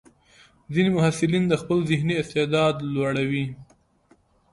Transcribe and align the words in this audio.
ځینې 0.73 0.89
محصلین 0.97 1.43
د 1.47 1.53
خپل 1.61 1.77
ذهني 1.89 2.13
استعداد 2.21 2.75
لوړوي. 2.93 3.45